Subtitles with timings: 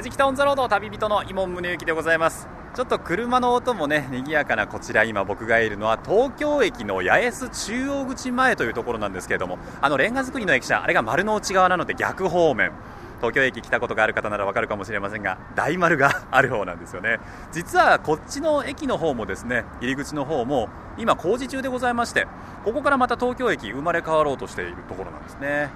[0.00, 2.48] やじきたオンザロード旅人の伊門宗行でございます。
[2.74, 12.72] ちょっと車の音もね賑やかなこちら今僕がいるのは東京駅の八重洲中央口前というところなんですけれどもあのレンガ造りの駅舎あれが丸の内側なので逆方面。
[13.18, 17.18] 東京駅来たことがある方ならわかるかもしれませんが大丸がある方なんですよね。
[17.52, 22.26] 実はこっちの駅の方もですね入り口の方も今工事中でございまして
[22.64, 25.68] ここからまた東京駅生まれ変わろうとしているところなんですね。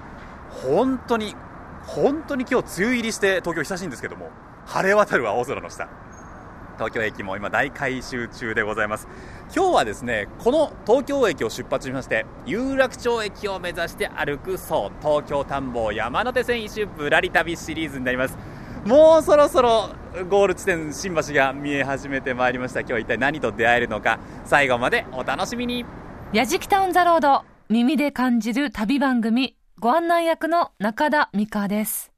[0.49, 1.35] 本当に
[1.87, 4.29] 本当に今日梅雨入りして東京久しいんですけども
[4.65, 5.87] 晴れ渡る青空の下。
[6.77, 9.07] 東京駅も今大改修中でございます。
[9.55, 14.91] 今日はですねこの東京駅を出発しまして有楽町駅を目指して歩くそう。
[15.01, 18.37] 東京探訪山手線一周ぶらり旅シリーズになります。
[18.85, 19.89] もうそろそろ
[20.29, 22.81] ゴール地点新橋が見え始めてまいりました。
[22.81, 25.85] 今日は一体何と出会えるのか最後までお楽しみに。
[26.33, 29.55] やじきタウンザロード耳で感じる旅番組。
[29.85, 32.11] ご案内役の中田美香です。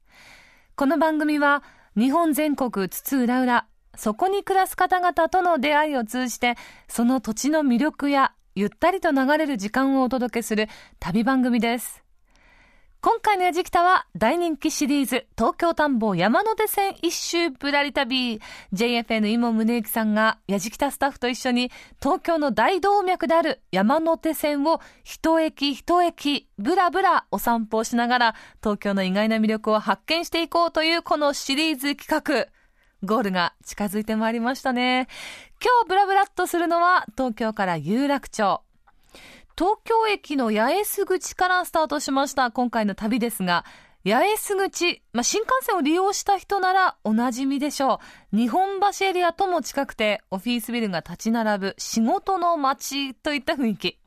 [0.74, 1.62] この番組は
[1.98, 6.54] 日本全国津々浦々そこに暮らす方々との出会いを通じて
[6.88, 10.66] その土地の魅力やゆったりと流れる時間をお届けする
[10.98, 12.02] 旅番組です。
[13.00, 18.40] 今回のやじきたは大人気シリーズ東京探訪山手線一周ぶらり旅。
[18.72, 21.70] JFN 今宗行さんがやじきたスタッフと一緒に
[22.02, 32.48] 東京の大動脈である山手線を一駅一駅ぶらぶらお散歩をしながら東京の意外な魅力を発見していこうというこのシリーズ企画。
[33.04, 35.06] ゴールが近づいてまいりましたね。
[35.62, 38.60] 今日ブラブラっとするのは東京から有楽町。
[39.58, 43.64] 東京駅の八重洲口からスタートしました今回の旅ですが、
[44.04, 47.98] 八重洲口、まあ、新幹線を利用した人ならおなじみでしょ
[48.32, 48.36] う。
[48.36, 53.98] 日本橋エリアとも近くて、オフィスビルが立ち並ぶ仕事の街といった雰囲気。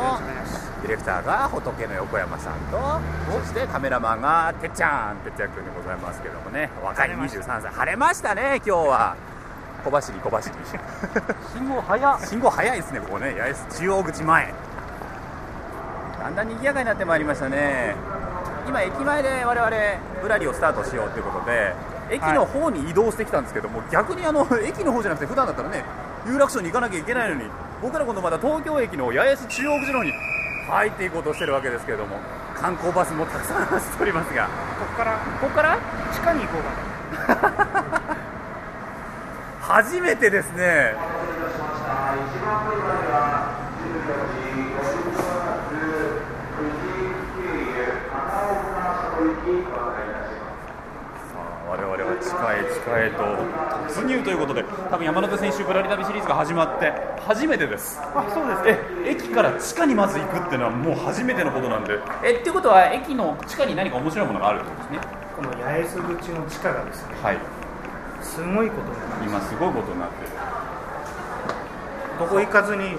[0.83, 2.99] ディレクターが仏の横山さんと
[3.31, 6.69] そしてカメラマンがてっちゃんてっちゃん君でございますけどもね。
[6.81, 7.71] 若い23歳。
[7.71, 9.17] 晴れましたね今日は。
[9.83, 10.55] 小走り小走り。
[11.53, 13.35] 信号早信号早いですねここね。
[13.37, 14.53] 八重洲中央口前。
[16.21, 17.95] だんだん賑やかになってまいりましたね
[18.67, 19.71] 今駅前で我々
[20.21, 21.73] ぶらりをスタートしようということで
[22.09, 25.83] 駅の方に移動してきたんですけども、はい、逆にあの 駅の方じゃなくて普段だったらね
[26.25, 27.49] 有楽町に行かなきゃいけないのに
[27.81, 30.13] 僕ら今度まだ東京駅の八重洲中央口の方に
[30.69, 32.17] 入っていこうとしてるわけですけれども
[32.55, 34.43] 観光バスもたくさん走っておりますが。
[34.45, 34.49] こ
[34.85, 35.77] こからここから？
[36.13, 38.01] 地下に行こうかな。
[39.61, 40.95] 初めてですね
[52.21, 53.23] 地下へ地下へと。
[53.91, 56.93] 突入ということで多分山手線一ぶらり旅シリーズが始まって
[57.27, 57.99] 初めてです。
[57.99, 61.99] あそうですえ駅から地下にまず行くっていうのはもう初めてのことなんで。
[62.23, 64.99] えっていうことは駅の地下に何か面白いものがあるってことですね。
[65.35, 67.37] この八重洲口の地下がですねはい。
[68.21, 70.31] すごいことになって今すごいことになってる。
[72.19, 72.97] ここ行かずに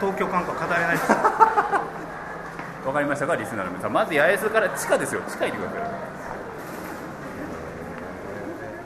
[0.00, 6.13] 東京観光語れないですわかりましたかリスナーの皆さんまず八重洲から地下ですよ地下行ってください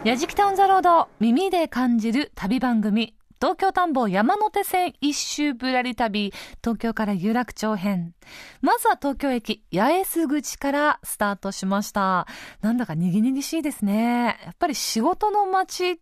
[0.05, 8.15] やじきタウンザロード耳で感じる旅番組東京田んぼ山手線一周ぶらり旅東京から有楽町編。
[8.61, 12.29] まずは東京駅八重洲口からスタートしました。
[12.61, 14.39] なんだかにぎにぎしいですね。
[14.45, 15.99] やっぱり仕事の街っ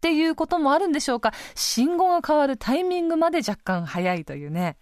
[0.00, 1.32] ていうこともあるんでしょうか。
[1.56, 4.76] 信号が変わるタイミングまで若干早いというね。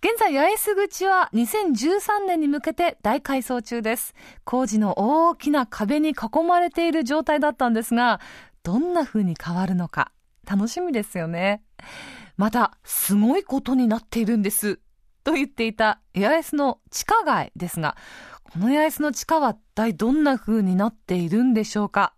[0.00, 4.14] 現在、八重洲口は2013年に向けて大改装中です。
[4.44, 8.20] 工事の大きな壁に囲まれている状態だったんですが、
[8.62, 10.12] どんな風に変わるのか、
[10.46, 11.62] 楽しみですよね。
[12.36, 14.80] また、すごいことになっているんです。
[15.24, 17.96] と言っていた八重洲の地下街ですが、
[18.52, 22.12] この八重洲の地下は一体どんな風になっているんでしょうか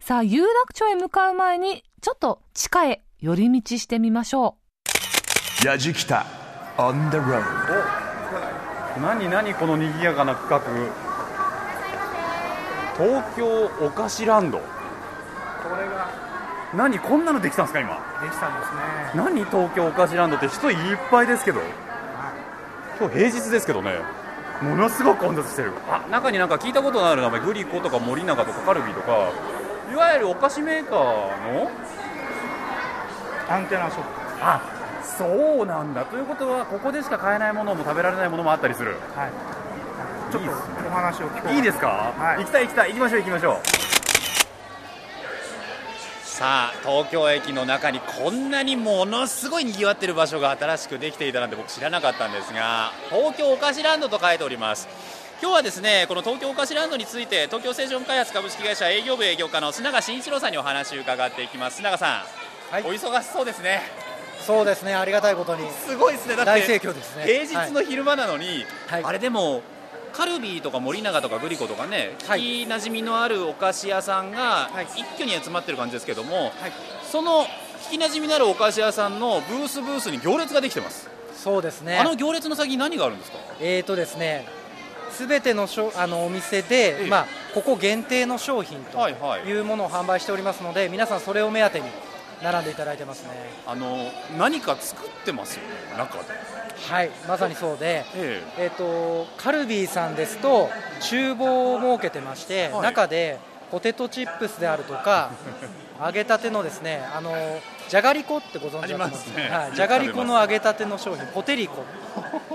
[0.00, 4.56] さあ、有楽町へ向かう前に、ちょっと地下へ寄り道してみましょ
[5.64, 6.41] やじきた
[6.78, 7.42] on the road.
[9.00, 10.60] 何何この賑やかな区画？
[12.96, 14.58] 東京お菓子ランド。
[14.58, 14.64] こ
[15.76, 16.08] れが。
[16.74, 17.90] 何こんなのできたんですか今？
[18.22, 18.80] できたんですね。
[19.14, 21.60] 何東京お菓子ランドって人いっぱいですけど。
[23.00, 23.98] 今日平日ですけどね。
[24.60, 25.72] ものすごく混雑してる。
[25.90, 29.32] あ中になんか聞いたことのある名前グリコとか森永とかカルビーとか。
[29.90, 31.70] いわゆるお菓子メーカーの？
[33.48, 34.08] アンテナショップ。
[34.40, 34.60] あ
[35.22, 36.04] そうなんだ。
[36.04, 38.96] ということはここでしか買えないものも食べられないものもあったりする。
[39.14, 39.30] はい。
[40.32, 41.54] ちょっとお話を聞こう。
[41.54, 42.38] いいですか、はい。
[42.38, 42.88] 行きたい行きたい。
[42.88, 43.66] 行きましょう行きましょう。
[46.24, 54.88] さあ東京駅の中にこんなにものすごい賑わってる場所が新しくできていたなんて僕知らなかったんですが東京お菓子ランドと書いております。
[55.40, 61.80] 今日はですねこの東京お菓子ランドについて東京セーション開発株式会社営業部営業課の須永慎一郎さんにお話を伺っていきます。
[61.80, 62.24] 須永さ
[62.70, 62.82] ん、はい。
[62.82, 63.82] お忙しそうですね
[64.46, 65.68] そうですね、ありがたいことに。
[65.70, 66.36] すごいですね。
[66.36, 67.24] だって大盛況ですね。
[67.24, 69.04] 平日の昼間なのに、はい。
[69.04, 69.62] あれでも
[70.12, 72.40] カルビーとか森永とかグリコとかね、はい。
[72.40, 74.86] 聞きなじみのあるお菓子屋さんがはい。
[74.96, 76.52] 一挙に集まってる感じですけども、はい。
[77.10, 77.46] その
[77.86, 81.98] 聞きなじみのあるお菓子屋さんのブースブースに行列ができてます、そうですね。
[81.98, 83.38] あの行列の先に何があるんですか？
[83.60, 84.46] えーとですね、
[85.10, 87.08] すべてのしょあのお店で、ええ。
[87.08, 91.86] まあここ限定の商品というものを販売しておりますので、皆さんそれを目当てに
[92.42, 93.30] 並んでいただいてますね。
[93.66, 96.24] あの何か作ってますよね中で。
[96.88, 98.04] はい、まさにそうで。
[98.14, 98.68] ええ。
[98.68, 100.68] ー、とカルビーさんですと
[101.00, 102.82] 厨房を設けてまして、はい。
[102.82, 103.38] 中で
[103.70, 105.30] ポテトチップスであるとか
[106.04, 107.32] 揚げたてのですねあの
[107.88, 109.56] じゃがりこってご存知だと思いますありますね。
[109.56, 111.84] はい、じゃがりこの揚げたての商品ポテリコ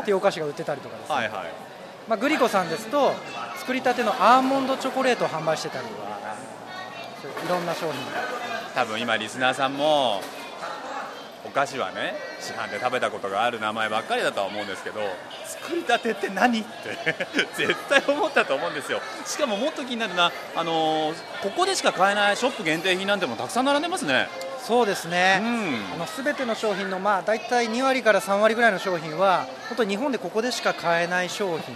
[0.02, 1.68] っていうお菓子が売ってたりとかですね、はいはい。
[2.08, 3.14] まあ、グリコさんですと
[3.58, 7.94] 作りたてのアーモンドチョコレートを販売してたりいろんな商品
[8.78, 10.22] 多分今リスナーさんも
[11.44, 15.00] お菓子はね市販で食べたことがある名前ばっかりだとは思うんですけど
[15.46, 17.16] 作りたてって何って
[17.58, 19.02] 絶対思ったと思うんですよ。
[19.26, 24.30] しかももっと気になるなあのーここでしか買えないショップ限定品なんてもたくさん並んでますね。
[24.64, 25.94] そうですうね、ん。
[25.96, 31.76] あの全ての商品のまあ大体2割から3割ぐらいの商品は本当に日本でここでしか買えない商品。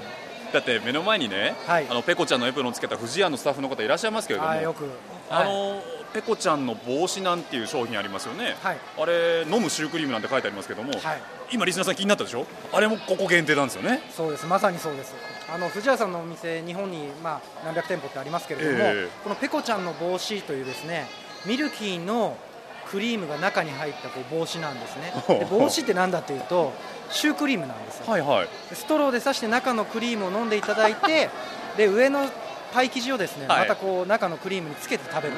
[0.54, 1.88] だって目の前にね、はい。
[1.90, 4.52] あのペコちゃんのエプロンをつけた富士屋のスタッフの方いらっしゃいますけれども。
[4.52, 4.88] あよく。
[5.32, 5.82] あの
[6.14, 8.78] ペコちゃんの帽子なんていう商品ありますよね、はい。
[9.00, 11.02] あれ飲むシュークリームなんて書いてありますけども、はい。
[11.52, 12.46] 今リスナーさん気になったでしょ？
[12.72, 14.02] あれもここ限定なんですよね。
[14.16, 14.46] そうです。
[14.46, 15.14] まさにそうです。
[15.54, 19.10] あの藤屋さんのお店日本にまあ何百店舗ってありますけれども、ええ。
[19.24, 21.08] このペコちゃんの帽子というですね
[21.46, 22.38] ミルキーの
[22.90, 25.14] クリームが中に入ったこう帽子なんですね。
[25.40, 26.74] で帽子って何だっていうと
[27.10, 28.06] シュークリームなんですよ。
[28.12, 28.48] はいはい。
[28.70, 31.30] でストローで刺して中のクリームを飲んでいただいて
[31.78, 32.30] で上の
[32.74, 33.60] パイ生地をですね、はい。
[33.62, 35.36] またこう中のクリームにつけて食べる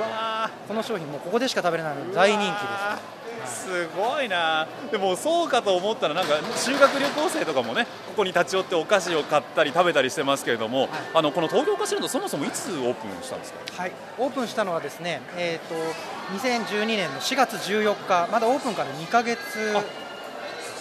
[0.68, 4.68] この商品もここでしか食べれないので大人気ですすごいな。
[4.90, 13.60] でもそうかと思ったらなんか修学旅行生とかもねここに立ち寄ってお菓子を買ったり食べたりしてますけれども、あのこの東京お菓子ランドそもそもいつオープンしたんですか？
[13.84, 15.76] はい、オープンしたのはですね、えー、と
[16.38, 19.40] 2012年の4月14日、まだオープンから2ヶ月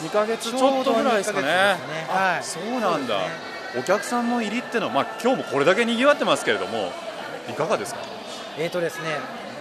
[0.02, 1.76] 2ヶ月ちょっとぐらいですかね。
[2.08, 2.44] あはい。
[2.44, 3.18] そうなんだ
[3.78, 6.92] お客さんの入りってのは、まあ、今日もこれだけ賑わってますけれども
[7.48, 8.00] いかがですか？
[8.58, 9.08] えーとですね、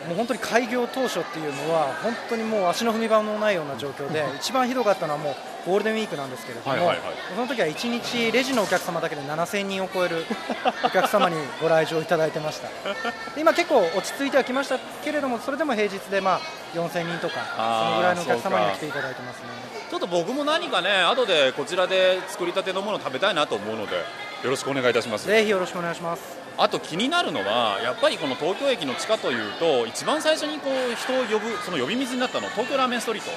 [0.10, 5.36] もう本当に開業当初っていうのは、本当にもう足の踏み場もないような状況で、 一番ひどかったのはもう
[5.70, 7.00] ゴールデンウィークなんですけれども、はいはいはい。
[7.34, 10.26] その時は1日、レジのお客様だけで7000人を超える
[10.84, 16.40] お客様にご来場いただいてました、で今、結構落ち着いてはきましたけれども、それでも平日でまあ
[16.78, 19.71] 4000人とか、そのぐらいのお客様には来ていただいてますね。
[19.92, 23.98] ちょっと僕も何かね後でこちらで作りたてのものを食べたいなと思うので
[24.42, 25.28] よろしくお願いいたします。
[25.28, 26.24] ぜひよろしくお願いします。
[26.58, 33.32] あと気になるのはやっぱりこの東京駅の地下というと一番最初にこう人を呼ぶその呼び水になったのは東京ラーメンストリート。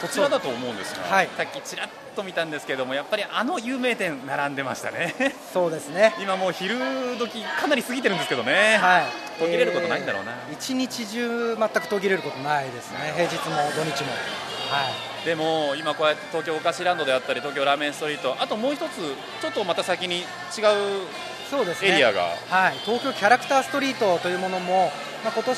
[0.00, 1.28] そちらだと思うんですが、はい。
[1.36, 5.14] さっきちらっと見たんですけどもやっぱりあの有名店並んでましたね。
[5.52, 6.12] そうですね。
[6.20, 6.76] 今もう昼
[7.20, 9.04] 時かなり過ぎてるんですけどね、はい、
[9.38, 10.32] 途切れることないんだろうな。
[10.32, 14.53] えー一日中全く途切れることないですね、平日も土日も。
[14.70, 14.90] は
[15.22, 18.98] い、でも今こうやって東京お菓子ランドであったり東京ラーメンストリートあともう一つ
[19.40, 20.24] ちょっとまた先に違う
[21.50, 21.90] そうですね。
[21.90, 22.22] エリアが。
[22.48, 24.90] はい、東京キャラクターストリートというものも、
[25.22, 25.54] まあ今年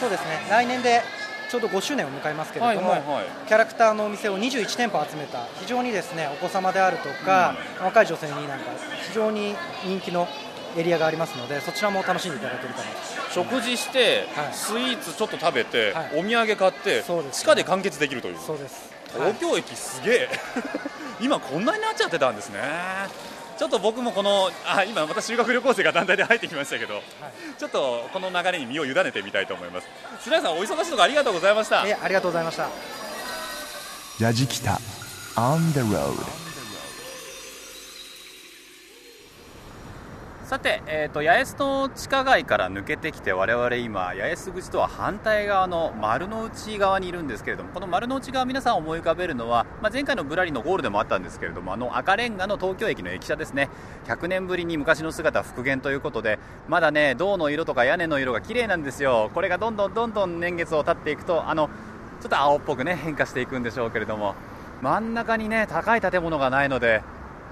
[0.00, 1.02] そうですね、来年で
[1.50, 3.24] ちょうど5周年を迎えますけれども、はいはいはい。
[3.46, 8.64] キャラクターのお店を21店舗集めた非常にですねお子様であるとか、若い女性になんか
[9.06, 10.26] 非常に人気の
[10.76, 13.32] エリアがありますので、そちらも楽しんでいただけるかなと。
[13.32, 14.52] 食事して、はい。
[14.52, 16.20] スイーツちょっと食べて、はい。
[16.20, 18.38] お土産買ってそうです地下で完結できるという。
[18.38, 18.90] そうです。
[19.14, 20.28] 東京駅すげえ、
[21.20, 22.60] 今こんなになっちゃってたんですね。
[23.58, 27.02] ちょっと僕もこのあ今また修学旅行生が団体で入ってきましたけど、
[27.58, 29.86] ちょっとこの流れに身を委ねてみたいと思います。
[30.24, 31.82] 白井さんお忙しいところありがとうございました。
[31.82, 32.68] ありがとうございました。
[34.18, 34.80] やじきた
[35.36, 36.51] On the road
[40.52, 53.70] さて、えーと、八重洲の地下街から抜けてきて我々今八重洲口とは反対側の丸の内側にいるんですけれどもこの丸の内側皆さん思い浮かべるのは、まあ、前回のぶらりのゴールでもあったんですけれどもあの赤レンガの東京駅の駅舎ですね。
[54.04, 59.30] 100年ぶりに昔の姿復元ということでまだね銅の色とか屋根の色が綺麗なんですよ。
[59.32, 61.70] これがどんどんどんどん年月を経っていくとあの
[62.20, 64.34] ちょっと青っぽくね変化していくんでしょうけれども
[64.82, 67.02] 真ん中にね高い建物がないので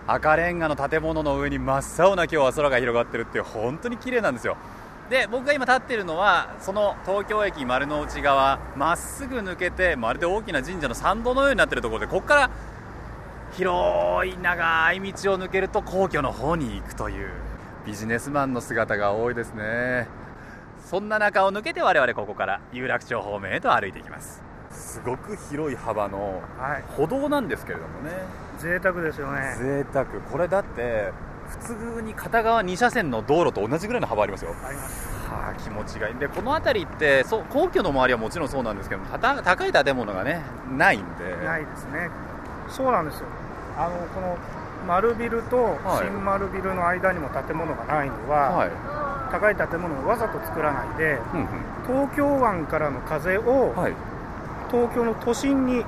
[0.07, 4.57] 赤レンガの建物の上に真っ青な今日は空が広がってるっていう本当に綺麗なんですよ。
[5.09, 12.51] で僕が今立っているのはその東京駅丸の内側まっすぐ抜けてまるで大きな神社の参道のようになっているところでここから
[13.57, 17.29] 広い長い道を抜けると皇居の方に行くという
[17.85, 20.07] ビジネスマンの姿が多いですね。
[20.85, 24.43] そんな中を抜けて我々ここから有楽町方面へと歩いていきます。
[24.71, 26.85] すごく広い幅のはい。
[26.97, 28.13] 歩道なんですけれどもね
[28.61, 29.57] 贅沢ですよね。
[29.59, 30.07] 贅沢。
[30.07, 31.13] これだって
[31.49, 34.55] 普通に片側2車線の道路と同じぐらいの幅ありますよ。
[34.65, 35.09] あります。
[35.29, 36.15] はあ気持ちがいい。
[36.17, 40.43] でこの辺りってそう皇居の周りはもちろんそうなんですけど高い建物がね
[40.77, 41.45] ないんで。
[41.45, 42.11] ないですね。
[42.69, 43.27] そうなんですよ。
[43.77, 44.37] あのこの
[44.87, 46.07] 丸ビルとはい。
[46.07, 48.71] 新丸ビルの間にも建物がないのは、はい。
[49.31, 51.49] 高い建物をわざと作らないでうんうん。
[51.87, 53.95] 東京湾からの風をはい。
[54.71, 55.85] 東京の都心に流し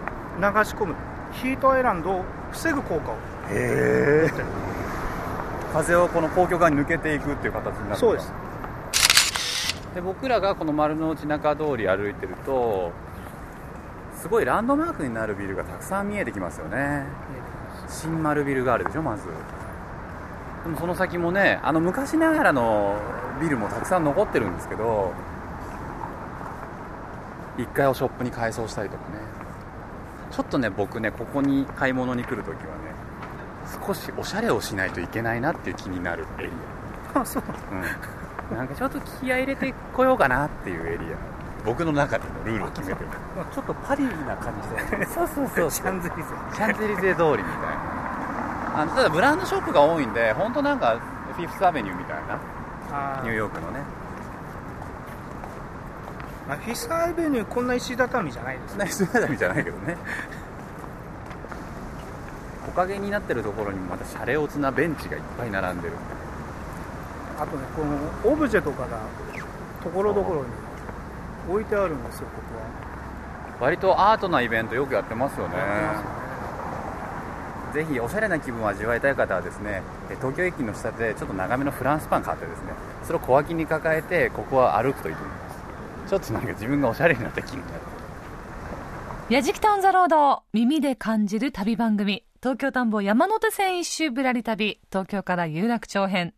[0.75, 0.95] 込む。
[1.33, 3.15] ヒートアイランドを防ぐ効果を
[3.51, 4.31] へえ
[5.73, 8.33] 風をこの皇居側に抜けていくっていう形になるそうです。
[9.95, 12.93] で僕らがこの丸の内中通り歩いてると
[14.17, 17.05] すごいランドマークになるビルがたくさん見えてきますよね。
[17.89, 19.25] 新丸ビルがあるでしょまず。
[20.65, 22.97] でもその先もねあの昔ながらの
[23.41, 25.13] ビルもたくさん残ってるんですけど
[27.59, 29.19] 1階をショップに改装したりとかね
[30.33, 32.93] ちょっとね僕ねここに買い物に来るときはね
[33.87, 36.51] 少しおしゃれをしないといけないなっていう気になるエリ
[37.15, 37.43] あそう。
[37.47, 41.17] ア、うん、なんかちょっと気合い入れてこようかなっていうエリア。
[41.65, 43.09] 僕の中でのルールを決めてる。
[43.55, 44.53] ちょっとパリな感
[44.91, 45.07] じで。
[45.07, 45.71] そうそうそう。
[45.71, 46.29] シャンゼリゼ。
[46.55, 48.81] シャンゼリゼ通りみたいな。
[48.81, 50.99] あのただブランドショップが多いんで本当なんか
[51.37, 52.41] フィフスアベニューみたいな。
[52.91, 53.81] あニューヨークのね
[56.53, 58.87] あフィスアベニューこんな石畳じゃないですね。
[58.87, 59.97] そんな人畳じゃないけどね。
[62.67, 65.95] 木陰になってるところにもまたシャレオツなベンチがいっぱい並んでる。
[67.39, 68.99] あとねこのオブジェとかが
[69.83, 70.47] ところどころに
[71.51, 72.41] 置いてあるんですよこ
[73.59, 75.55] こ割とアートなイベントよくやってますよね。
[77.73, 85.42] ぜひおしゃれな気分を味わいたい方はですねえ東京駅の下でちょっと長めのフランスパン買ってですねそれを小脇に抱えてここは歩くといいと思います
[86.13, 87.81] ちょっとなんか自分がおしゃれになった気になる。
[89.31, 92.23] やじきたオンザロード耳で感じる旅番組。
[92.43, 94.79] 東京田んぼ山手線一周ぶらり旅。
[94.91, 96.35] 東京から有楽町編。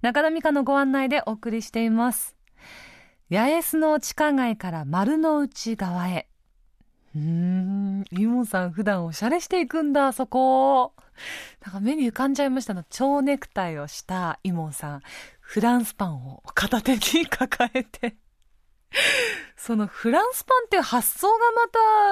[0.00, 2.36] 中田美香のご案内でお送りしています。
[3.28, 6.28] 八重洲の地下街から丸の内側へ。
[7.16, 10.92] うんイモンさん普段おしゃれしていくんだそこ。
[11.64, 12.84] なんか目に浮かんじゃいましたの。
[12.84, 15.00] 蝶ネクタイをしたイモンさん。
[15.40, 18.14] フランスパンを片手に抱えて。
[19.56, 21.68] そのフランスパンっていう発想がま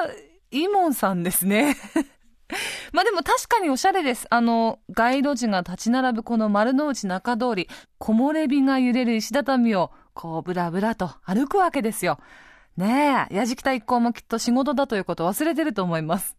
[0.09, 0.15] た、
[0.51, 1.77] イモンさんですね。
[2.93, 4.27] まあでも確かにおしゃれです。
[4.31, 12.19] あの、街路樹が立ち並ぶこの丸の内中通り、木漏れ日が揺れる石畳を、こう、ブラブラと歩くわけですよ。
[12.77, 16.37] ねえ、やじきた一行もきっと仕事だということを忘れてると思います。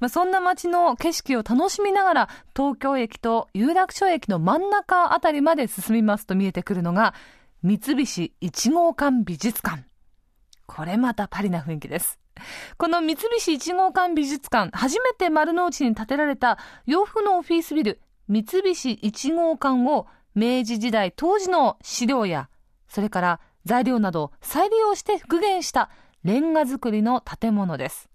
[0.00, 7.14] まあ、そんな街の景色を楽しみながら、東京駅と有楽町駅の真ん中あたりまで進みますと見えてくるのが、
[7.60, 9.82] 三菱一号館美術館。
[10.66, 12.20] これまたパリな雰囲気です。
[12.76, 22.48] この三菱一号館美術館、初めて丸の内に建てられた洋風のオフィスビル、三菱一号館を明治時代当時の資料や、
[22.88, 25.90] それから材料など再利用して復元した
[26.22, 28.08] レンガ造りの建物です。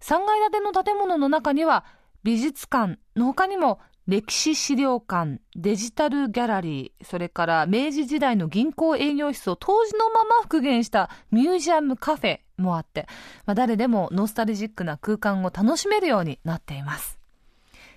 [0.00, 1.84] 3階建ての建物の中には
[2.22, 13.06] 美術館の他にも歴史資料館、デジタルギャラリー、それから明治時代の銀行営業室を当時のまま復元したミュージアムカフェもあって、
[13.46, 17.20] まあ、誰でもノスタルジックな空間を楽しめるようになっています。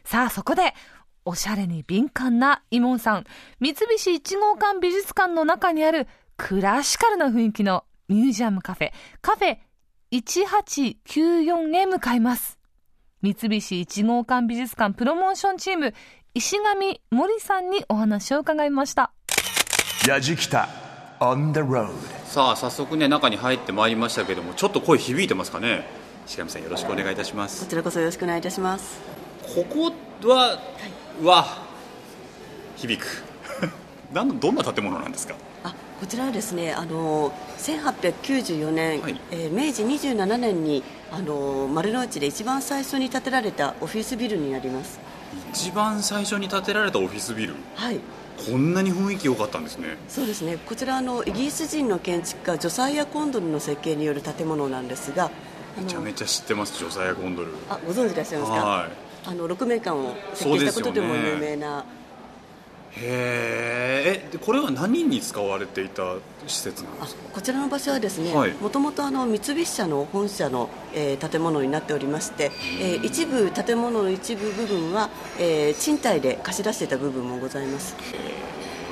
[0.04, 0.74] さあ、そこで、
[1.26, 3.24] おしゃれに敏感なイモンさん、
[3.60, 8.92] 三菱一号館美術館の中にあるクラシカルな雰囲気のミュージアムカフェ、
[9.22, 9.58] カフェ
[10.12, 12.60] 1894へ向かいます。
[13.24, 15.94] 三菱一号館美術館プロモーションチーム、
[16.34, 19.12] 石上森さんにお話を伺いました。
[20.06, 20.68] やじきた
[21.22, 21.88] on the road
[22.26, 25.86] さあ早速ね中に入ってまいりましたけどもちょっと声響いてますかね？
[26.28, 29.00] 石上さんよろしくお願いいたしまこすちらこそよろしくお願いいたします。
[29.56, 29.94] ここ
[30.30, 30.60] は、
[31.22, 31.46] うわ
[32.76, 33.24] 響く。
[34.12, 35.34] なんどんな建物なんですか？
[35.36, 35.38] あ、
[36.04, 45.00] こちらはですね、あの1894年、はいえー明治27年にあの丸の内で一番最初に建てられたオフィスビルになります。
[45.54, 47.54] 一番最初に建てられたオフィスビル？
[47.76, 48.02] はい。
[48.52, 50.58] こんなに雰囲気良かったんですねそうですね。
[50.66, 55.32] こちらあのイギリス人の建築家ジョサイア・コンドルの設計による建物なんですが、あ
[55.82, 58.58] めちゃめちゃ知ってますジョサイア・コンドルあご存知でいらっしゃいますか？
[58.58, 58.90] はい
[59.26, 61.86] あの6名間を設計したことでも有名な、
[62.98, 64.24] へー。
[64.26, 66.16] えでこれは何に使われていた
[66.48, 67.22] 施設なんあですか？
[67.34, 68.54] こちらの場所はですねはい。
[68.54, 75.10] もともと三菱社の本社の、えー建物になっておりまして、えー一部建物の一部部分は、
[75.40, 77.96] えー賃貸で貸し出していた部分もございます。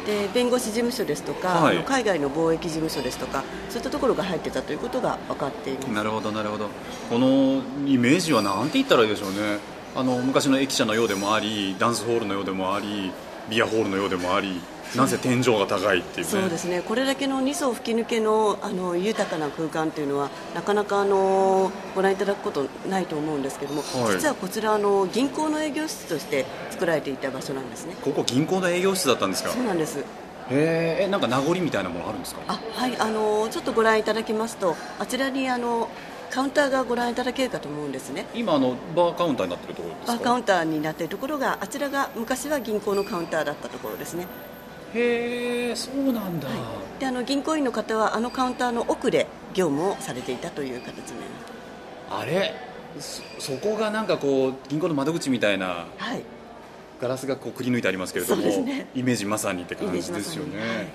[0.05, 1.77] で弁護士事務所ですとか、はい。
[1.83, 5.85] 海外の貿易事務所ですとかそういったところが入ってたということが分かっています。
[5.91, 6.69] なるほどなるほど。
[7.09, 9.59] このイメージは何て言ったらいいでしょうね。
[9.95, 13.11] あの昔の駅舎のようでもありダンスホールのようでもあり
[13.49, 14.61] ビアホールのようでもあり
[14.95, 16.31] なぜ天井が高いっていうね。
[16.31, 16.81] そうですね。
[16.81, 24.15] これだけの2層吹き抜けのあの豊かな空間というのはなかなかあのご覧いただくことないと思うんですけども、はい。
[24.17, 27.95] 実はこちらあの銀行の営業室として作られていた場所なんですね。
[28.03, 29.51] ここ銀行の営業室だったんですか？
[29.51, 30.03] そうなんです。
[30.49, 32.41] えなんか名残みたいなものあるんですか？
[32.49, 32.97] あはい。
[32.97, 35.87] あのちょっとご覧いただきますとあちらにあの
[36.31, 38.25] カウンターがご覧いただけるかと思うんですね。
[38.33, 40.13] 今あのバーカウンターになってるところですか？
[40.13, 44.25] バーカウンターになっているところがあちらが昔は銀行のカウンターだったところですね。
[44.95, 46.47] へえそうなんだ、
[46.99, 52.21] であの銀行員の方はあのカウンターの奥で業務をされていたという形になります。
[52.21, 52.53] あれ？
[52.99, 56.23] そそこがなんかこう銀行の窓口みたいなはい。
[57.01, 58.87] ガラスがこうくり抜いてありますけれども、そうですね。
[58.93, 60.93] イメージまさにって感じですよね、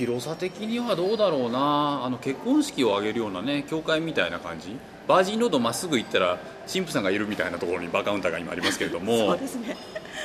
[0.00, 2.04] 広さ的にはどうだろうな。
[2.04, 4.74] あの結婚式を挙げるようなね教会みたいな感じ。
[5.06, 6.38] バージンロードまっすぐ行ったら
[6.72, 9.76] 神父さんがいるみたいなところにバーカウンターが今ありますけれどそもうですね。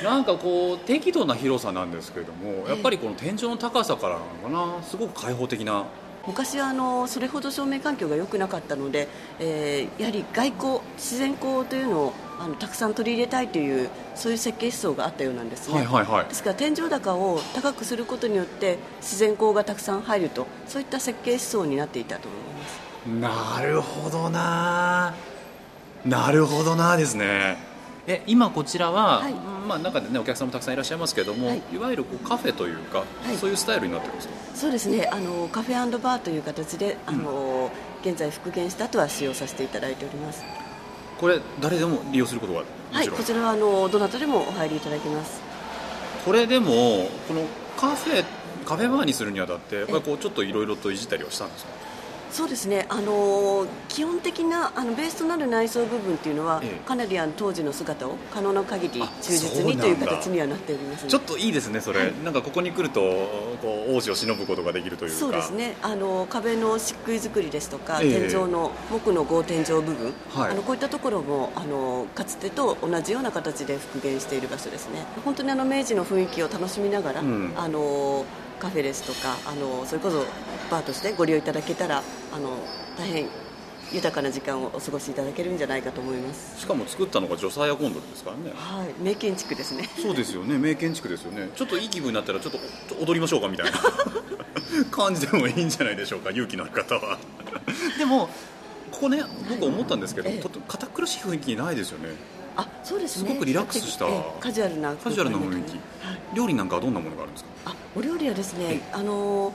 [0.02, 4.82] なんかこう適度な広さなんですけれどもやっぱりこの天井の高さからなのかな。
[4.82, 5.84] すごく開放的な。
[6.26, 9.08] 昔はあのそれほど照明環境が良くなかったので、
[9.38, 16.26] えーやはり外光自然光というのをあのたくさん取り入れたいというそういう設計思想があったようなんですね、はいはいはい。
[16.26, 23.58] ですから天井高を高くすることによって自然光がたくさん入るとそういった設計思想になっていたと思います。
[23.58, 25.14] なるほどな。
[26.04, 27.56] なるほどなですね。
[28.06, 29.32] え今こちらは、はい。
[29.32, 31.62] まあ、中でねお客さんもたくさんいらっしゃいますけれども、はい。
[31.72, 33.36] い、わゆるこうカフェというか、い。
[33.36, 34.34] そういうスタイルになってるんですか？
[34.54, 35.08] そうですね。
[35.12, 37.70] あのカフェバーという形であの、
[38.02, 40.44] 現在復元した後は使用させていただいております
[41.20, 45.40] これ誰でも利用することがもちろん、はいこちらはあのどなたでもお入りいただけます。
[46.24, 48.24] これでもこのカフェ
[48.64, 51.70] カフェバーにするにあたってやっぱりこうちょっといろいろといじったりはしたんですか？
[52.36, 56.86] そうですね、あのー基本的なあのベースとなる内装部分っていうのは、ええ。
[56.86, 61.10] かなりあの当時の姿を可能な限りあ忠実にという形にはなっておりますね。
[61.10, 65.16] ちょっといいですねそれ、なんかここに来るとこう王子を忍ぶことができるというか。
[65.16, 65.76] そうですね。
[65.80, 68.28] あの壁の漆喰作りですとか、ええ。
[68.28, 70.50] 天井の木の合天井部分、はい。
[70.50, 75.06] あのこういったところもあのかつてと同じような形で復元している場所ですね。
[75.24, 77.54] 本当にあの明治の雰囲気を楽しみながら、うん。
[77.56, 78.26] あの
[78.58, 80.24] カフェですとかあのそれこそ
[80.70, 82.58] バーとしてご利用いただけたらあの
[82.98, 83.28] 大変
[83.92, 86.60] 豊かな時間をお過ごしいただけるんじゃないかと思います。
[86.60, 88.52] しかも作ったのがジョサイア・コンドルですからね。
[88.54, 88.88] はい。
[89.00, 89.88] 名建築ですね。
[90.02, 90.58] そうですよね。
[90.58, 91.50] 名建築ですよね。
[91.54, 93.78] ちょっといい気分になったらちょっと踊りましょうかみたいな。
[94.90, 97.18] 感じでもいいんじゃないでしょうか勇気のある方は。
[97.96, 98.28] でも
[98.90, 100.38] ここね僕思ったんですけど、ええ。
[100.40, 102.08] とっても堅苦しい雰囲気ないですよね
[102.56, 103.28] あそうですね。
[103.28, 105.70] すごくリラックスしたええカジュアルなカジュアルな雰囲気。
[105.72, 105.80] はい。
[106.34, 107.50] 料理なんかはどんなものがあるんですか？
[107.66, 109.52] あお料理はですね、あの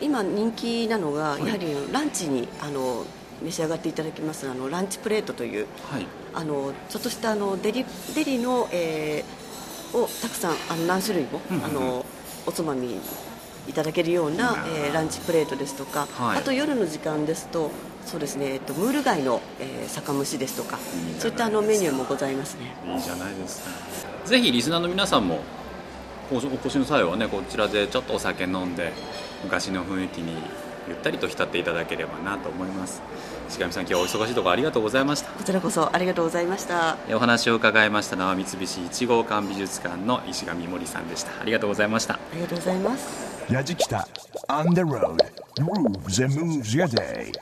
[0.00, 1.46] 今人気なのが、い。
[1.46, 3.04] やはりランチにあの
[3.42, 6.06] 召し上がっていただきますあのランチプレートというはい。
[6.34, 7.84] あのちょっとしたあのデリ
[8.14, 9.42] デリの、えー
[9.94, 11.66] をたくさんあの何種類も、うんうんうん。
[11.66, 12.06] あの
[12.46, 12.98] おつまみ
[13.68, 16.38] いただけるような、えーランチプレートですとか、はい。
[16.38, 17.70] あと夜の時間ですと
[18.04, 20.78] そうですね、えっと、ムール貝の、えー酒蒸しですとか
[21.18, 22.74] そういったあのメニューもございますね。
[22.86, 23.70] いいじゃないですか。
[24.24, 25.40] ぜひリスナーの皆さんも
[26.30, 28.92] おお越しの際はねこちらでちょっとお酒飲んで
[29.44, 30.34] 昔の雰囲気に
[30.88, 33.02] ゆったりと浸っていただければなと思います。
[33.48, 35.30] 石上さん今日はお忙しいところありがとうございました。
[35.30, 36.96] こちらこそありがとうございました。
[37.10, 41.40] お話を伺いましたのは三菱一号館美術館の石上森さんでした。
[41.40, 42.14] ありがとうございました。
[42.14, 44.06] ありがとうございますやじきた。
[44.48, 45.16] On the road.
[45.58, 47.32] Grooves and moves your day.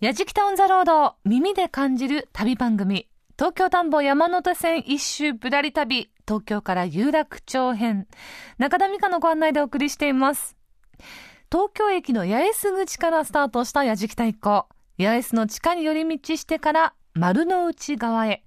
[0.00, 3.08] やじきたオンザロード耳で感じる旅番組。
[3.36, 6.10] 東京田んぼ山手線一周ぶらり旅。
[6.26, 8.06] 東京から有楽町編。
[8.58, 10.56] 中田美香のご案内でお送りしています。
[11.50, 14.66] 東京駅の八重洲口からスタートしたやじきた一行。
[14.98, 18.44] 八重洲の地下に寄り道してから丸の内側へ。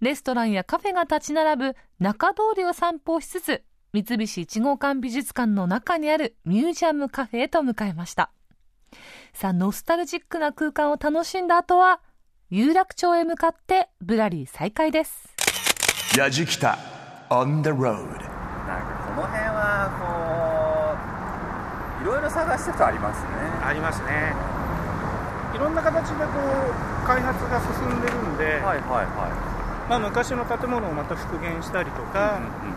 [0.00, 8.30] レストランやカフェが立ち並ぶ中通りを散歩しつつ三菱一号館美術館の中にあるミュージアムカフェへと向かいました。
[9.32, 12.00] さあノスタルジックな空間を楽しんだ後は
[12.50, 15.34] 有楽町へ向かってぶらり再開です。
[16.16, 16.78] やじきた
[17.30, 19.90] on the road なんかこの辺は
[21.98, 23.28] こういろいろ探してるとありますね。
[23.64, 24.32] ありますね。
[25.52, 26.30] いろんな形でこ
[27.02, 29.59] う開発が進んでるんで、はいはいは
[29.90, 32.76] まあ、昔の建物をまた復元したりとか、うんうんう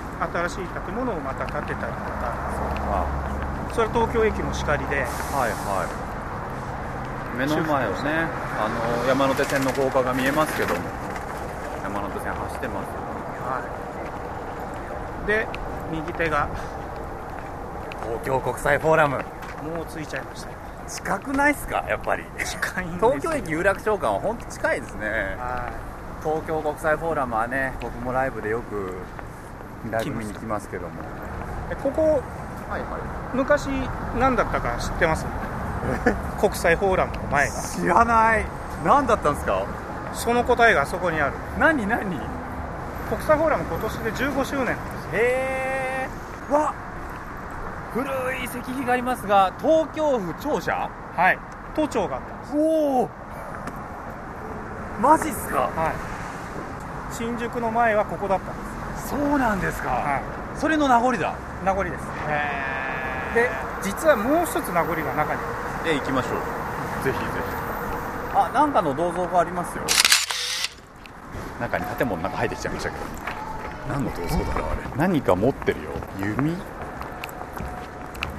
[0.49, 0.49] ん。
[0.49, 2.33] 新しい建物をまた建てたりとか。
[3.71, 5.05] それは東京駅もしかりで。
[5.05, 5.85] はいは
[7.37, 7.37] い。
[7.37, 10.81] 目の前をねあの山手線の高架が見えますけども。
[11.83, 12.87] 山手線走ってます
[13.45, 13.61] は
[15.23, 15.27] い。
[15.27, 15.47] で
[15.91, 16.49] 右手が
[18.01, 19.17] 東京国際フォーラム。
[19.17, 20.57] もうついちゃいましたよ。
[20.87, 21.85] 近くないっすか？
[21.87, 22.23] やっぱり。
[22.43, 23.11] 近いんですよ。
[23.11, 25.07] 東京駅有楽町間は本当近いですね。
[25.37, 25.69] は
[26.23, 28.93] 東京国際フォーラムはね僕もライブでよく
[29.91, 30.93] ライブ見に来ますけども。
[31.67, 32.21] いでここ
[32.69, 33.67] はいは昔
[34.17, 35.25] 何だったか知ってます？
[36.39, 37.53] 国際フォーラムの前が。
[37.61, 38.45] 知らない。
[38.85, 39.65] 何だったんですか？
[40.13, 41.33] その答えがあそこにある。
[41.59, 42.05] 何何？
[43.09, 44.67] 国際フォーラム今年で15周年。
[44.67, 44.77] です
[45.13, 46.07] へ
[46.49, 46.53] え。
[46.53, 46.73] わ
[47.93, 48.03] 古
[48.37, 50.89] い石碑がありますが東京府庁舎？
[51.15, 51.39] はい。
[51.75, 52.55] 都庁があったんです。
[52.55, 53.09] おお
[55.01, 55.69] マジっすか？
[55.75, 56.12] はい
[57.13, 59.09] 新宿の前はここだったんです。
[59.09, 60.21] そうなんですか、は
[60.55, 61.35] それの名残だ。
[61.63, 61.93] 名残です。
[62.27, 63.49] へで
[63.83, 65.41] 実はもう一つ名残が中に
[65.85, 66.33] え行きましょう。
[67.03, 67.29] ぜひぜひ。
[68.35, 69.83] あなんかの銅像がありますよ。
[71.61, 73.03] 中に建物の中入ってきちゃいましたけど。
[73.89, 74.81] 何の銅像だろうあれ。
[74.97, 75.89] 何か持ってるよ。
[76.19, 76.57] 弓。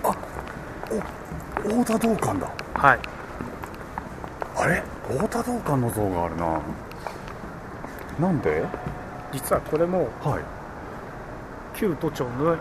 [0.03, 0.17] あ
[1.65, 2.51] お太田道館だ。
[2.75, 2.99] はい。
[4.57, 4.83] あれ？
[5.09, 6.61] 太田道館の像があるな
[8.19, 8.65] なんで？
[9.33, 10.43] 実はこれもはい。
[11.75, 12.57] 旧都庁の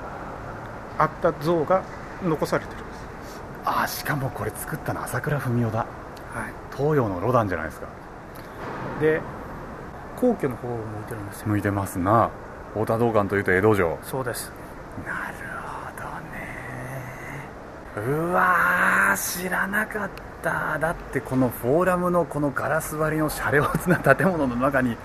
[0.97, 1.83] あった像が
[2.23, 3.41] 残されてるんです。
[3.65, 5.79] あしかもこれ作ったの朝倉文夫だ。
[5.79, 5.87] はい。
[6.75, 7.87] 東洋のロダンじゃないですか。
[8.99, 9.21] で
[10.15, 11.47] 皇居の方を向いてるんですよ。
[11.47, 12.29] 向いてますな。
[12.73, 13.99] 太田道館というと江戸城。
[14.03, 14.51] そうです。
[15.05, 15.35] なる
[17.95, 18.17] ほどね。
[18.17, 20.09] うわー知らなかっ
[20.41, 20.79] た。
[20.79, 24.97] だってこのフォーラムのこのガラス張りのシャレオツな建物の中に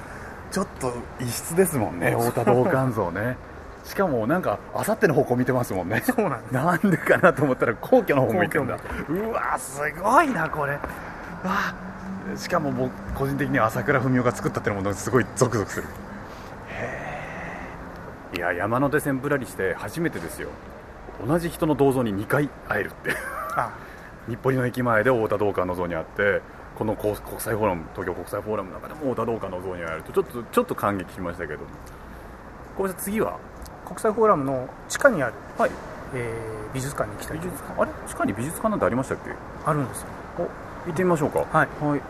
[0.78, 2.14] と異質ですもんね。
[2.18, 3.36] 太田道館像ね。
[3.84, 6.02] しかもなんかあさっての方向見てますもんね。
[6.04, 6.54] そうなんです。
[6.54, 8.78] なんでかなと思ったら皇居の方向いてるんだ。
[8.78, 10.72] 皇うわすごいなこれ。
[10.72, 10.80] わ。
[12.36, 15.86] しかも僕個人的には朝倉文夫が作ったっていうのもすごいゾクゾクする。
[16.70, 17.08] へ
[18.34, 20.48] えいや山手線ぶらりして初めてですよ。
[21.26, 23.12] 同じ人の銅像に2回会えるって。
[23.56, 23.72] あ。
[24.28, 26.42] 日暮里の駅前で太田道館の像にあって
[26.78, 31.60] この国国際フォーラム東京国際フォーラムの中でも太田道館の像に会えるとちょっとちょっと感激しましたけど
[32.76, 33.38] これ次は
[33.84, 35.70] 国際フォーラムの地下にある、はい。
[36.14, 37.80] えー美術館に行きたい美術館？
[37.80, 37.90] あれ？
[38.06, 39.30] 地下に美術館なんてありましたっけ？
[39.64, 40.06] あるんですよ。
[40.38, 41.38] お行ってみましょうか。
[41.38, 41.68] はい。
[41.82, 42.02] はい。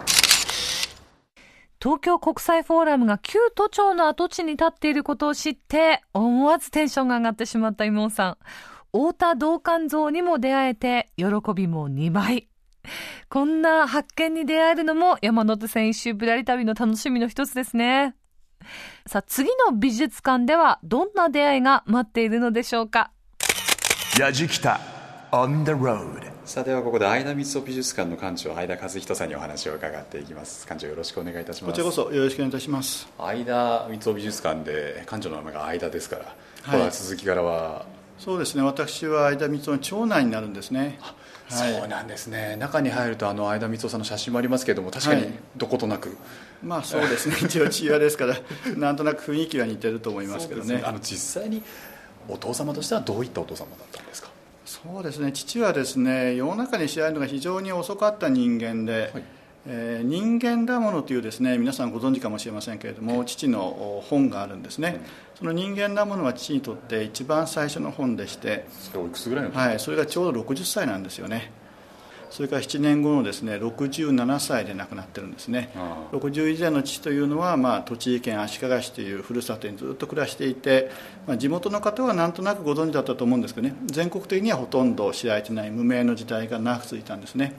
[1.81, 8.39] 東京国際フォーラムが旧都庁の跡地に立っていることを知って、思わずテンションが上がってしまったイモンさん。
[8.93, 12.48] 太田道館像にも出会えて、喜びも2倍。
[13.29, 18.15] こんな発見に出会えるのも山手線一周ぶらり旅の楽しみの一つですね。
[19.07, 23.11] さあ、次の美術館ではどんな出会いが待っているのでしょうか？
[24.19, 24.81] やじきた
[25.31, 33.07] on the road さあではここで相田光夫美術館の館長相田和人さんにお話を伺っていきます館長よろしくお願いいたしますこちらこそよろしくお願いいたします。
[33.19, 37.87] 相田光夫美術館で館長の名前が相田ですから、はいこれは続きからは、
[38.19, 38.63] そうですね。
[38.63, 40.99] 私は相田光夫の長男になるんですね。
[41.51, 46.17] はいそうなんですね中に入るとあの相田光夫さんの写真もありますけれども確かにはいどことなく、
[46.63, 47.37] まあそうですね。
[47.43, 48.37] 一応父親ですから、
[48.77, 50.67] なんとなく雰囲気は似てると思いますけどね。
[50.67, 51.63] そうですあの実際に
[52.29, 54.29] お父様としてはどういったお父様だったんですか？
[54.67, 55.33] そうですね。
[55.33, 59.11] 父はですね、世の中に知られるのが非常に遅かった人間で。
[59.15, 59.23] はい
[59.71, 63.61] えー人間だものというですね皆さんご存知かもしれませんけれども父の
[63.99, 65.01] お本があるんですね、
[65.39, 71.53] その人間だものは父にとって一番最初の本でして、それおいくつぐらいの時、はい、それがちょうど60歳なんですよね。
[72.31, 75.71] それから7年後のですね67歳で亡くなってるんですね。
[75.77, 80.91] あ60以前の父というのは、まあ、栃木県足利市というふるさとにずっと暮らしていて、
[81.27, 87.55] まあ、地元の方はなんとなくご存知だったと思うんですけどね全国的にはほとんど知られてない無名の時代が長く続いたんですね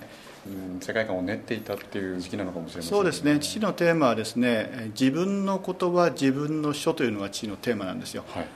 [0.47, 3.39] うん世界観を練っていたっていう時期なのかもしれませんそうですね。
[3.39, 8.23] 父のテーマはですね自分の言葉自分の書というのが父のテーマなんですよ。
[8.29, 8.47] はい。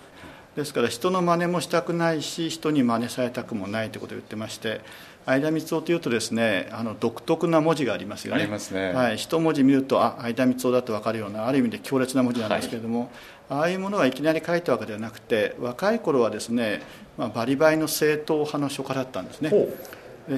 [0.55, 4.81] ですから人の真似もしたくないし人に真似されたくもないということを言ってまして
[5.25, 8.41] 相田光雄というとですねあの独特な文字がありますよね。
[8.41, 8.93] ありますね。
[8.93, 11.47] はい、一文字見るとあ相田光雄だと分かるような。
[11.47, 13.11] ある意味で強烈な文字なんですけれども、
[13.49, 16.81] ああいうものはいきなり書いたわけではなくて若い頃はですね、
[17.17, 19.51] まあ、バリバリの正統派の書家だったんですね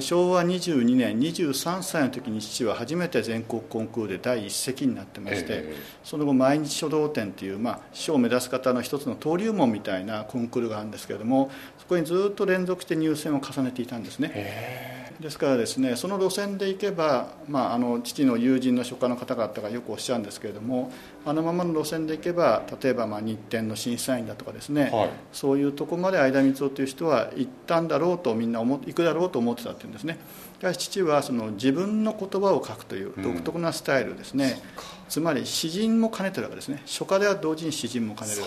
[0.00, 5.76] 昭和22年23歳の時に父は初めて全国コンクールで第一席になってまして、ええ。
[6.02, 20.92] その後毎日書道展という、まあ、書を目指す方の一つの登竜門みたいなコンクールがあるんですけれどもそこにずっと連続して入選を重ねていたんですねですからですねその路線で行けば、まあ、あの父の友人の書家の方々がよくおっしゃるんですけれども
[21.24, 25.10] あのままの路線で行けば例えばまあ日展の審査員だとかですね、はい。
[25.32, 30.18] そういうとこまで相田光雄という人は行ったんだろうとみんな思行くだろうと思ってたっていうんですね。
[30.58, 34.60] しかし父はその自分の言葉を書くという独特なスタイルですね、
[35.08, 36.82] つまり詩人も兼ねてるわけですね。
[36.86, 38.42] 書家では同時に詩人も兼ねる。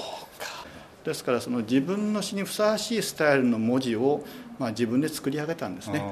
[1.03, 4.23] ですからその自分の詩にふさわしいスタイルの文字を、
[4.58, 6.03] まあ、自分で作り上げたんですね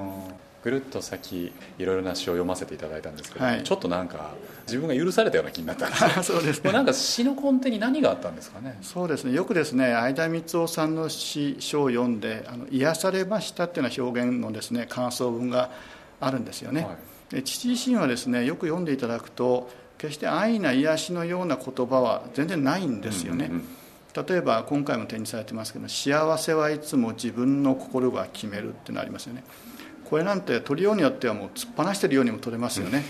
[0.67, 3.63] ぐるっと先いろいろな詩を読ませていただいたんですけど、はい。
[3.63, 4.31] ちょっとなんか
[4.65, 5.87] 自分が許されたような気になった。
[5.87, 6.73] んですよそうですね。
[6.73, 8.77] なんか詩の根底に何があったんですかね？
[8.81, 9.31] そうですね。
[9.31, 15.71] よくですね相田光雄さんの詩書を読んであの癒されましたっていうような表現のですね感想文が
[16.19, 16.97] あるんですよね、は
[17.31, 17.35] い。
[17.35, 23.65] で父自身はですねよく読んでいただくと決して安易な癒しのような言葉は全然ないんですよね、うんうん。
[24.27, 29.43] 例えば今回も展示されてますけど幸せはいつも自分の心が決めるっていうのありますよね
[30.09, 33.03] これなんて取りようによってはもう突っ放してるようにも取れますよね、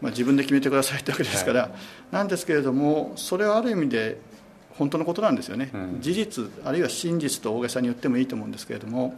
[0.00, 1.70] まあ、自分で決めてくださいってわけですから、
[2.10, 4.18] なんですけれどもそれはある意味で
[4.78, 5.98] 本当のことなんですよね、うん。
[6.00, 9.14] 事実あるいは真実と大げさに言ってもいいと思うんですけれども。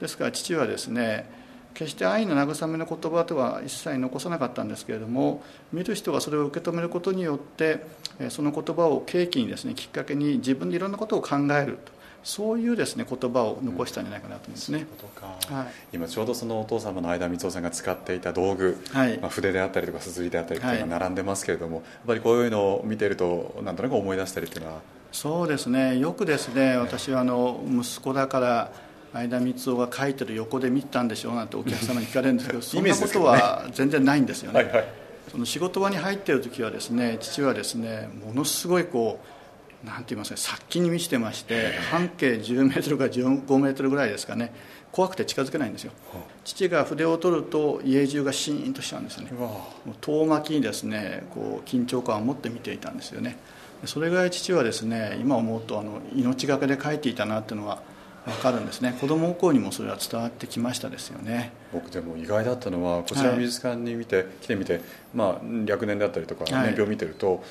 [0.00, 1.24] ですから父はですね
[1.72, 7.84] 決して愛の慰めの言葉とは一切残さなかったんですけれども見る人がそれを受け止めることによって
[8.18, 11.92] えーその言葉を契機にですねきっかけに自分でいろんなことを考えると
[12.24, 15.26] そういうですね言葉を残したんじゃないかなと思うんですね、とか。
[15.54, 15.66] はい。
[15.92, 19.18] 今ちょうどそのお父様の相田光雄さんが使っていた道具、はい。
[19.18, 24.80] まあ、筆であったりとかすずりであったりとか並んでますけれども、やっぱりこういうのを見てるとなんとなく思い出したりっていうのは？
[25.12, 25.98] そうですね。
[25.98, 28.72] よくですね私はあの息子だから
[29.12, 34.84] 相田光雄が書いてる横で見たんでしょうなんてお客様に聞かれるんですけど そんなことは全然ないんですよね、はい
[35.30, 39.26] その仕事場に入っている時はですね父はですねものすごいこう
[39.84, 44.52] なんて言いますか殺気に満ちてまして半径10メートルから15メートルぐらいですかね
[44.92, 45.92] 怖くて近づけないんですよ。
[46.44, 49.32] 父が筆を取ると家中がシーンとしちゃうんですよね。
[50.00, 53.36] 遠巻きにですねこう緊張感を持って見ていたんですよね。
[53.86, 57.82] それぐらい父はですね今思うとあの命がけで書いていたなっていうのが
[58.24, 58.96] 分かるんですね。
[59.00, 61.52] 子供の頃にもそれは伝わってきましたですよね。
[61.72, 64.80] 僕でも意外だったのはこちらの美術館に見て、来てみて、
[65.12, 66.52] まあ、略年であったりとかはい。
[66.52, 67.42] 年表を見てると、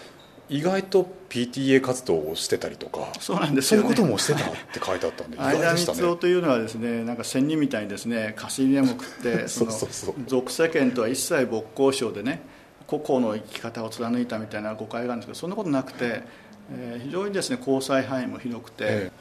[0.50, 3.12] 意外と PTA 活動をしてたりとか。
[3.20, 5.98] そうなんですそういうこともしてたって書いてあったんで 意外でしたね。
[5.98, 8.34] 光雄というのはですねなんか仙人みたいにですね。
[8.36, 9.72] かすりでも食って その
[10.28, 12.42] 俗世間とは一切没交渉でね
[12.88, 19.12] 個々の生き方を貫いたみたいな誤解があるんですけどそんなことなくて、えー非常にですね交際範囲も広くて、え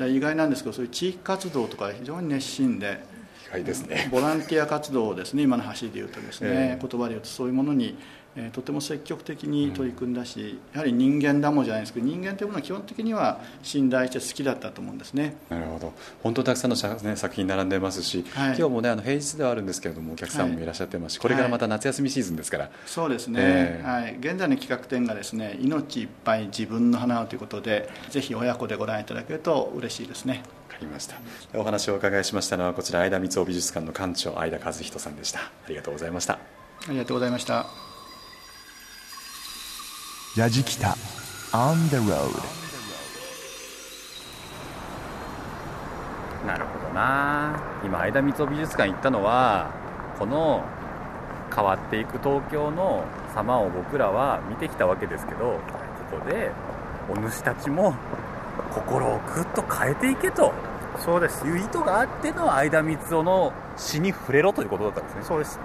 [0.00, 3.00] はい、意外なんですけどそういう地域活動とか非常に熱心で
[3.48, 4.08] 意外ですね。
[4.10, 6.88] ボランティア活動をですね今の走りで言うとですね、 ええ。
[6.88, 7.96] 言葉で言うとそういうものに、
[8.34, 15.36] えーとても積極的に取り組んだし、やはり人間だもんじゃないですけど人間というものは基本的には信頼して好きだったと思うんですね。
[15.50, 15.92] なるほど。
[16.22, 18.56] 本当たくさんの写、ね、作品並んでますし、はい。
[18.58, 20.62] 今日もねあの平日ではあるんですけれどもお客さんもい。
[20.64, 23.86] らっしゃってますし、これからまた夏休みシーズンですから、そうですね、ええ。
[23.86, 30.42] はい、現在の企画展がですね「命いっぱい自分の花を」ということでぜひ親子でご覧いただけると嬉しいですね。
[30.68, 31.16] わかりました。
[31.54, 35.40] お話をお伺いしましたのはこちら相田光雄美術館の館長相田和人さんでした。
[35.40, 36.34] ありがとうございました。
[36.34, 36.38] あ
[36.90, 37.91] りがとうございました
[40.34, 40.96] ラジキタ
[41.52, 42.30] On the road
[46.46, 47.60] なるほどな。
[47.84, 49.70] 今相田光雄美術館行ったのは
[50.18, 50.64] この
[51.54, 55.60] 変わっていく東京の様を僕らは見てきたわけですけど
[56.10, 56.50] ここで
[57.10, 57.94] お主たちも
[58.74, 60.54] 心をぐっと変えていけと。
[60.98, 61.46] そうです。
[61.46, 65.22] いう意図があっての相田光雄の詩に触れろということだったんですね。
[65.24, 65.58] そうです。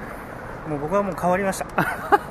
[0.67, 1.65] もう僕はもう変わりました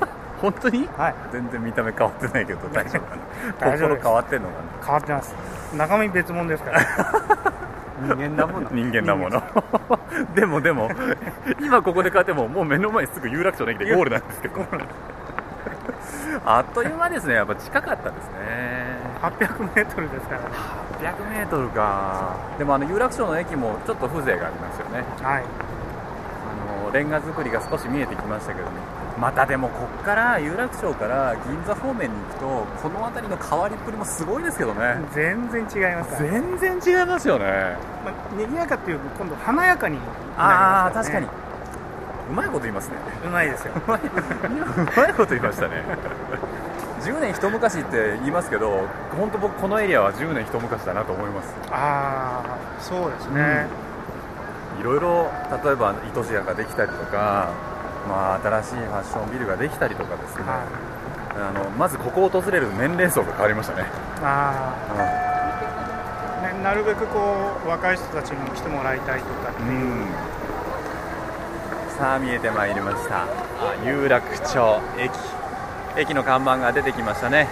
[0.41, 0.87] 本当に？
[0.97, 1.15] はい。
[1.31, 3.59] 全然見た目変わってないけど大丈夫。
[3.59, 5.35] かな心変わってんのか変わってます。
[5.75, 6.79] 中身別物ですから。
[8.03, 8.69] 人間だもの。
[8.69, 9.41] な人間なもの。
[10.35, 10.89] でもでも
[11.59, 14.61] 今ここで変わってももう目の前すぐ有楽町の駅でゴールなんですけど。
[16.45, 17.33] あっという間ですね。
[17.33, 18.97] やっぱ近かったですね。
[19.21, 20.47] 800メートルですからね。
[21.01, 22.35] 800メートルか。
[22.59, 25.03] でもあの有楽町の駅もちょっと風情がありますよね。
[25.23, 25.43] はい。
[26.45, 28.71] あののレンガ造りが少し見えてきましたけどね
[29.19, 32.45] またでもこっから有楽町から銀座方面に行くと
[32.83, 34.97] この辺りの変わりっぷりもすごいですけどね。
[35.13, 37.77] 全然違いますから、全然違いますよね。
[38.05, 41.25] まあ、賑やかっていうと今度華やかになりああますよね。
[41.25, 41.47] 確かに。
[42.29, 42.95] うまいこと言いますね。
[43.25, 43.73] うまいですよ。
[43.85, 43.99] うまい
[45.13, 45.83] こと言いましたね。
[47.01, 48.81] 10年一昔って言いますけど
[49.17, 51.55] 本当僕このエリアは10年一昔だなと思います。
[51.71, 53.67] ああそうですね、
[54.79, 55.31] いろいろ
[55.63, 57.49] 例えば糸地屋ができたりとか、
[58.07, 61.39] まあ、新しいファッションビルができたりとかですね、はい。
[61.39, 63.85] あのまずここを訪れる年齢層が変わりましたね、
[64.23, 64.99] あう
[66.41, 70.07] あ、ね、なるべくこう若い人たちにも来てもらいたいとかっていう、ん。
[71.97, 73.23] さあ見えてまいりました。
[73.23, 73.27] あ
[73.85, 75.11] 有楽町駅。
[75.97, 77.47] 駅の看板が出てきましたね。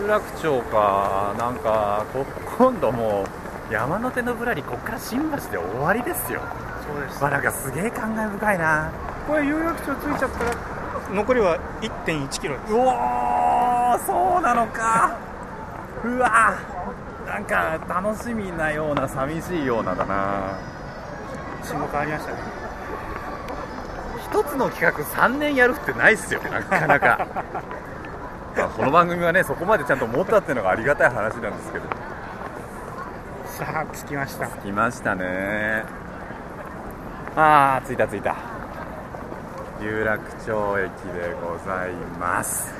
[0.00, 1.34] 有楽町か。
[1.38, 2.24] なんかこ
[2.58, 3.24] 今度も
[3.70, 6.40] う山手のぶらりこっから新橋で終わりですよ
[6.86, 7.22] そうです。
[7.22, 8.90] わなんかすげえ感慨深いな。
[9.26, 10.54] これ有楽町着いちゃったら
[11.12, 12.72] 残りは1.1キロです。
[12.72, 15.16] うおーそうなのか。
[16.04, 16.58] うわ
[17.26, 20.58] なんか楽しみなような寂しいようなだな。
[21.62, 22.38] 信号変わりましたね。
[24.18, 27.26] 一つの企画3年やるってないっすよなかなか。
[28.56, 31.84] まあこの番組はねそこまでちゃんと持ったっていうのがありがたい話なんですけど。
[33.46, 34.48] さあ着きました。
[34.48, 36.01] 来ましたね
[37.36, 38.36] ああ着いた着いた。
[39.80, 42.72] 有楽町駅でございます、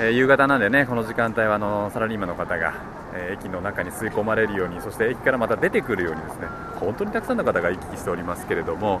[0.00, 2.74] えー夕方なんでねこの時間帯はあのサラリーマンの方が、
[3.14, 6.46] えー駅の中に吸い込まれるようにそして駅からまた出てくるようにですね
[6.80, 9.00] 本当にたくさんの方が行き来しておりますけれども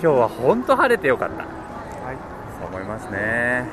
[0.00, 1.44] 今日は本当晴れてよかった。
[1.44, 2.16] はい。
[2.58, 3.66] そう思いますね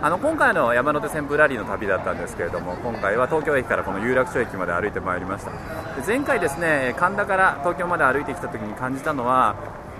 [0.00, 5.50] あの今回の山手線ぶらりの旅だったんですけれども今回は東京駅からこの有楽町駅まで歩いてまいりました。
[5.50, 9.56] で前回ですね神田から東京まで歩いてきた時に感じたのは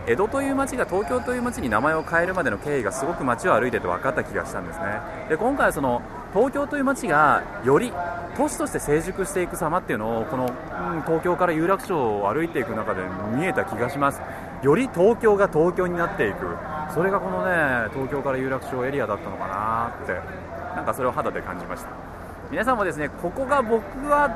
[0.06, 4.84] 江戸という街が東京という街に名前を変えるまでの経緯がすごく街を歩いてて分かった気がしたんですね。
[5.30, 6.00] で今回はその
[6.32, 7.92] 東京という街がより
[8.36, 13.02] 都市として成熟していく様っていうのをこの、うん東京から有楽町を歩いていく中で
[13.36, 14.20] 見えた気がします。
[14.62, 16.56] より東京が東京になっていく。
[16.92, 20.12] それがこのね東京から有楽町エリアだったのかなって
[20.74, 21.90] なんかそれを肌で感じました。
[22.50, 24.30] 皆さんもですねここが僕は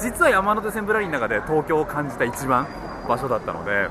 [0.00, 2.66] 実は山手線ぶらりの中で東京を感じた一番
[3.08, 3.88] 場所だったので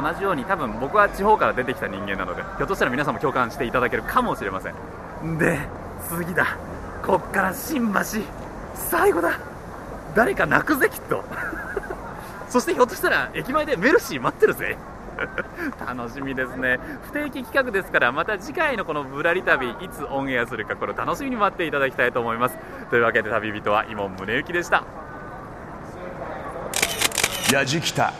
[0.00, 5.38] 同じように多分僕は地方から出てきた人間なのでひょっとしたら皆さんも共感していただけるかもしれません。
[5.38, 5.58] で
[6.08, 6.56] 次だ。
[7.04, 8.00] こっから新橋。
[8.74, 9.38] 最後だ。
[10.14, 11.24] 誰か泣くぜきっと。
[12.48, 14.76] そしてひょっとしたら駅前でメルシー待ってるぜ。
[15.86, 16.78] 楽しみですね。
[17.02, 22.58] 不定期企画ですからまた次回のこのぶらり旅いつオンエアするかこれを楽しみに待っていただきたいと思います。
[22.90, 24.84] というわけで旅人は伊門宗行でした。
[27.52, 28.12] やじきた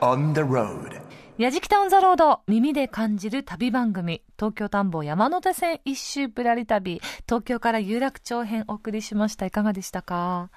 [0.00, 1.00] on the road.
[1.38, 4.22] やじきたオンザロード耳で感じる旅番組。
[4.38, 7.00] 東京田んぼ山手線一周ぶらり旅。
[7.26, 9.44] 東京から有楽町編お送りしました。
[9.44, 10.48] いかがでしたか？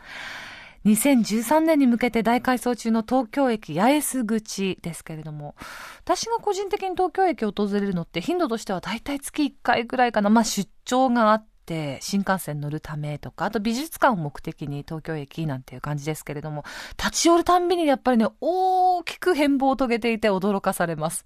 [0.86, 5.56] 2013年に向けて大改装中の東京駅八重洲口ですけれども
[6.04, 10.30] 私が個人的に東京駅を訪れるのって頻度としては大体月1回ぐらいかな。
[10.30, 16.64] まあ出張があって新幹線乗るためとかあと美術館を目的に東京駅なんていう感じですけれども
[16.98, 21.26] 立ち寄るたんびにやっぱりね大きく変貌を遂げていて驚かされます。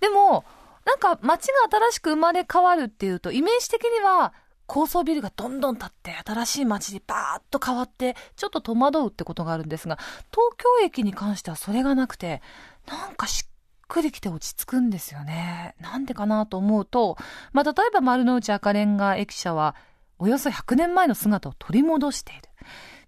[0.00, 0.44] でも
[0.84, 4.32] なんか街が新しく生まれ変わるっていうとイメージ的には
[4.66, 9.98] 高層ビルがどんどん建って新しい街にバーッと変わってちょっと戸惑うってことがあるんですが
[10.30, 12.42] 東京駅に関してはそれがなくて
[12.86, 13.50] なんかしっ
[13.88, 15.74] くりきて落ち着くんですよね。
[15.80, 17.18] なんでかなと思うと、
[17.52, 19.76] まあ、例えば丸の内赤レンガ駅舎は
[20.18, 22.42] およそ100年前の姿を取り戻している。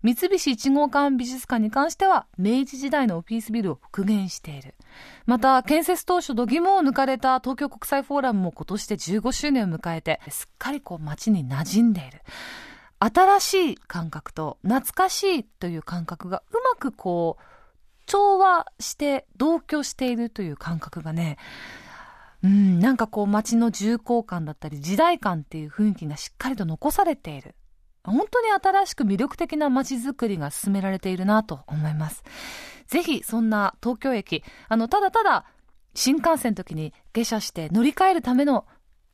[0.02, 4.74] 三菱一号館美術館に関しては明治時代のオフィスビルを復元している。
[5.26, 12.20] また建設当初度肝を抜かれた東京国際フォーラムも今年で15周年を迎えてすっかりこう街に馴染んでいる。
[12.98, 17.42] 新しい感覚と懐かしいという感覚がうまくこう
[18.06, 21.38] 調和して同居しているという感覚がね。
[22.42, 27.54] うんなんかこう街の重厚感だったり時代感っていう雰囲気がしっかりと残されている。
[28.04, 32.22] 本当に新しく魅力的な街づくりが進められているなと思います。
[32.86, 35.44] ぜひそんな東京駅、あの、ただただ
[35.94, 38.66] 新幹線の時に下車して乗り換えるための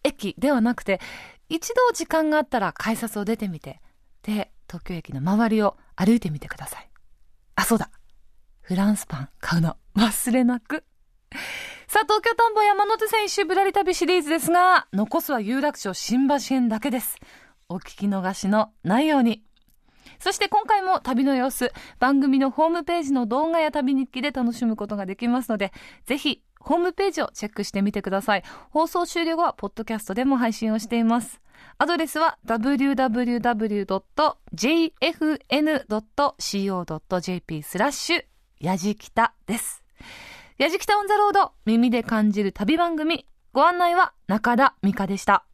[0.02, 1.00] 駅ではなくて、
[1.48, 3.80] 一度時間があったら改札を出てみて、
[4.22, 6.90] で、東京駅の周りを歩いてみてください。
[7.56, 7.90] あ、そうだ。
[8.60, 10.84] フランスパン買うの忘れなく。
[11.88, 17.16] さあ、東京田んぼ山手線一周ぶらり旅シリーズですが、残すは有楽町新橋編だけです。
[17.68, 19.44] お聞き逃しのないように。
[20.20, 25.72] そして今回も旅の様子、番組のホームページの動画や旅日記で楽しむことができますので、
[26.04, 28.44] ぜひホームページをチェックしてみてください。
[28.70, 31.40] 放送終了後は、ポッドキャストでも配信をしています。
[31.78, 33.62] アドレスは www.jfn.co.jp
[37.62, 38.24] スラッシュ、
[38.60, 39.82] やじきたです。
[40.58, 43.26] やじきたオンザロード、耳で感じる旅番組。
[43.52, 45.49] ご案内は中田美香でした。